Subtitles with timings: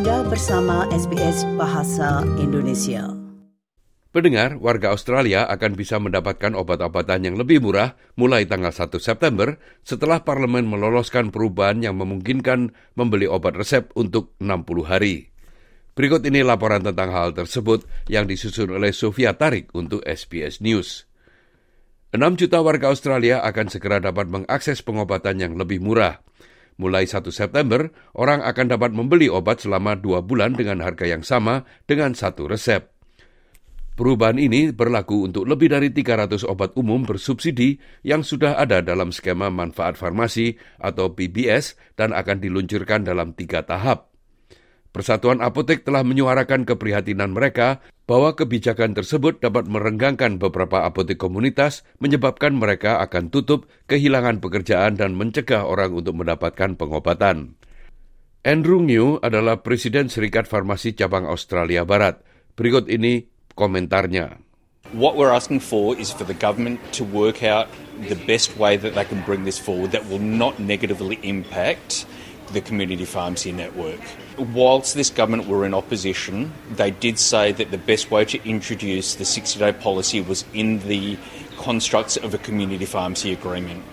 [0.00, 3.04] Anda bersama SBS Bahasa Indonesia.
[4.16, 10.24] Pendengar, warga Australia akan bisa mendapatkan obat-obatan yang lebih murah mulai tanggal 1 September setelah
[10.24, 15.36] parlemen meloloskan perubahan yang memungkinkan membeli obat resep untuk 60 hari.
[15.92, 21.04] Berikut ini laporan tentang hal tersebut yang disusun oleh Sofia Tarik untuk SBS News.
[22.16, 26.24] 6 juta warga Australia akan segera dapat mengakses pengobatan yang lebih murah.
[26.80, 31.68] Mulai 1 September, orang akan dapat membeli obat selama dua bulan dengan harga yang sama
[31.84, 32.88] dengan satu resep.
[34.00, 39.52] Perubahan ini berlaku untuk lebih dari 300 obat umum bersubsidi yang sudah ada dalam skema
[39.52, 44.09] manfaat farmasi atau PBS dan akan diluncurkan dalam tiga tahap.
[44.90, 47.78] Persatuan Apotek telah menyuarakan keprihatinan mereka
[48.10, 55.14] bahwa kebijakan tersebut dapat merenggangkan beberapa apotek komunitas, menyebabkan mereka akan tutup, kehilangan pekerjaan, dan
[55.14, 57.54] mencegah orang untuk mendapatkan pengobatan.
[58.42, 62.26] Andrew New adalah Presiden Serikat Farmasi Cabang Australia Barat.
[62.58, 64.42] Berikut ini komentarnya.
[64.90, 67.70] What we're asking for is for the government to work out
[68.10, 72.10] the best way that they can bring this forward that will not negatively impact
[72.52, 74.00] the community pharmacy network.
[74.38, 79.14] Whilst this government were in opposition, they did say that the best way to introduce
[79.14, 81.18] the 60 day policy was in the
[81.58, 83.84] constructs of a community pharmacy agreement.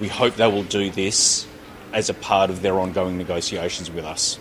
[0.00, 1.46] We hope they will do this
[1.94, 4.36] as a part of their ongoing negotiations with us.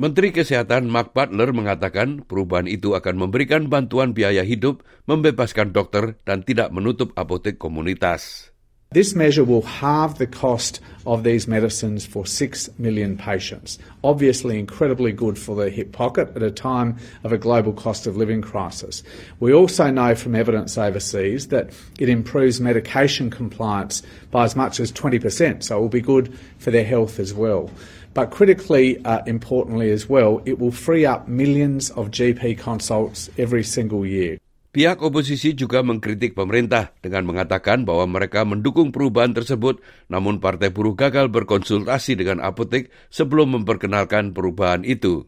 [0.00, 6.40] Menteri Kesehatan Mark Butler mengatakan perubahan itu akan memberikan bantuan biaya hidup, membebaskan dokter, dan
[6.40, 8.48] tidak menutup apotek komunitas.
[8.92, 13.78] This measure will halve the cost of these medicines for 6 million patients.
[14.02, 18.16] Obviously, incredibly good for the hip pocket at a time of a global cost of
[18.16, 19.04] living crisis.
[19.38, 24.90] We also know from evidence overseas that it improves medication compliance by as much as
[24.90, 27.70] 20%, so it will be good for their health as well.
[28.12, 33.62] But critically uh, importantly as well, it will free up millions of GP consults every
[33.62, 34.39] single year.
[34.70, 40.94] Pihak oposisi juga mengkritik pemerintah dengan mengatakan bahwa mereka mendukung perubahan tersebut, namun Partai Buruh
[40.94, 45.26] gagal berkonsultasi dengan apotek sebelum memperkenalkan perubahan itu.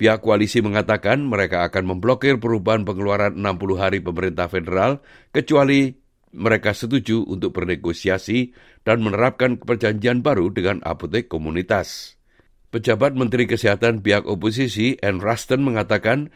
[0.00, 5.04] Pihak koalisi mengatakan mereka akan memblokir perubahan pengeluaran 60 hari pemerintah federal
[5.36, 5.92] kecuali
[6.32, 8.56] mereka setuju untuk bernegosiasi
[8.88, 12.16] dan menerapkan perjanjian baru dengan apotek komunitas.
[12.72, 16.32] Pejabat Menteri Kesehatan pihak oposisi, Anne Ruston, mengatakan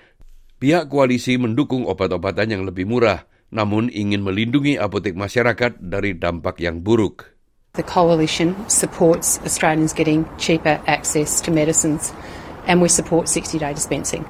[0.57, 6.81] Pihak koalisi mendukung obat-obatan yang lebih murah, namun ingin melindungi apotek masyarakat dari dampak yang
[6.81, 7.29] buruk.
[7.77, 12.17] The coalition supports Australians getting cheaper access to medicines
[12.65, 14.25] and we support 60-day dispensing.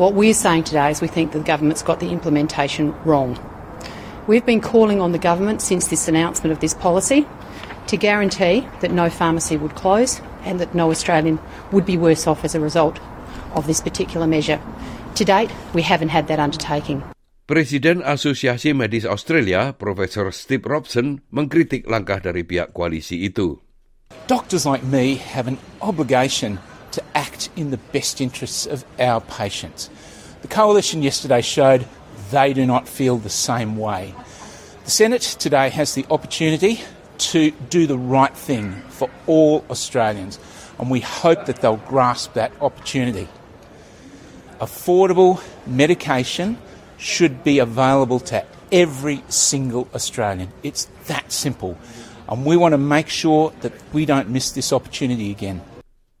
[0.00, 3.36] What we're saying today is we think the government's got the implementation wrong.
[4.24, 7.28] We've been calling on the government since this announcement of this policy
[7.92, 11.36] to guarantee that no pharmacy would close and that no Australian
[11.68, 12.96] would be worse off as a result
[13.52, 14.56] of this particular measure.
[15.16, 17.00] To date, we haven't had that undertaking.
[17.48, 23.56] Presiden Asosiasi Medis Australia, Profesor Steve Robson, mengkritik langkah dari pihak koalisi itu.
[24.28, 26.60] Doctors like me have an obligation
[26.92, 29.88] to act in the best interests of our patients.
[30.44, 31.88] The coalition yesterday showed
[32.28, 34.12] they do not feel the same way.
[34.84, 36.84] The Senate today has the opportunity
[37.32, 40.36] to do the right thing for all Australians,
[40.76, 43.32] and we hope that they'll grasp that opportunity.
[44.58, 46.56] Affordable medication
[46.96, 50.50] should be available to every single Australian.
[50.64, 51.76] It's that simple.
[52.26, 55.62] And we want to make sure that we don't miss this opportunity again.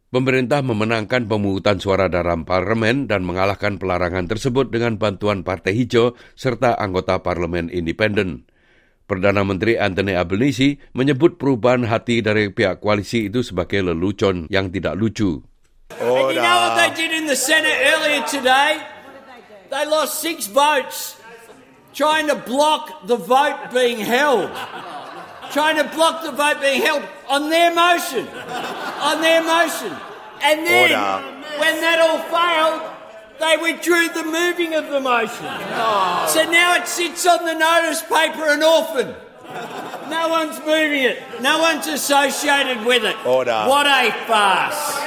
[0.06, 6.78] Pemerintah memenangkan pemungutan suara dalam parlemen dan mengalahkan pelarangan tersebut dengan bantuan Partai Hijau serta
[6.78, 8.46] anggota parlemen independen.
[9.10, 14.94] Perdana Menteri Anthony Albanese menyebut perubahan hati dari pihak koalisi itu sebagai lelucon yang tidak
[14.94, 15.42] lucu.
[15.94, 18.82] They did in the Senate earlier today?
[19.70, 21.20] They lost six votes
[21.92, 24.50] trying to block the vote being held.
[25.52, 28.26] Trying to block the vote being held on their motion.
[28.28, 29.92] On their motion.
[30.42, 31.26] And then, Order.
[31.58, 32.92] when that all failed,
[33.38, 35.46] they withdrew the moving of the motion.
[35.46, 36.30] Oh.
[36.32, 39.14] So now it sits on the notice paper an orphan.
[40.10, 41.22] No one's moving it.
[41.40, 43.16] No one's associated with it.
[43.26, 43.64] Order.
[43.66, 45.05] What a farce.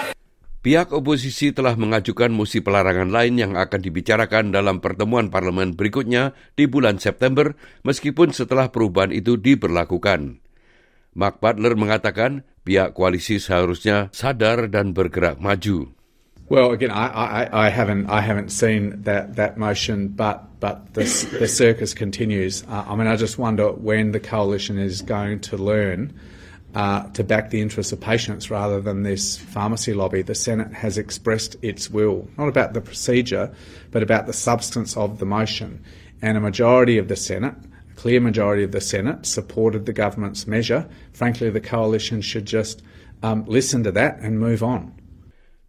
[0.60, 6.68] Pihak oposisi telah mengajukan musi pelarangan lain yang akan dibicarakan dalam pertemuan parlemen berikutnya di
[6.68, 7.56] bulan September
[7.88, 10.44] meskipun setelah perubahan itu diberlakukan.
[11.16, 15.96] Mark Butler mengatakan pihak koalisi seharusnya sadar dan bergerak maju.
[16.52, 21.06] Well, again, I, I, I haven't I haven't seen that, that motion, but but the,
[21.40, 22.66] the circus continues.
[22.68, 26.20] Uh, I mean, I just wonder when the coalition is going to learn
[26.76, 30.22] uh, to back the interests of patients rather than this pharmacy lobby.
[30.22, 33.52] The Senate has expressed its will, not about the procedure,
[33.92, 35.84] but about the substance of the motion.
[36.22, 37.56] And a majority of the Senate,
[37.92, 40.88] a clear majority of the Senate, supported the government's measure.
[41.14, 42.84] Frankly, the coalition should just
[43.24, 44.94] um, listen to that and move on.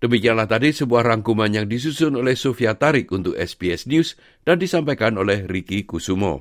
[0.00, 4.16] Demikianlah tadi sebuah rangkuman yang disusun oleh Sofia Tarik untuk SBS News
[4.48, 6.40] dan disampaikan oleh Ricky Kusumo.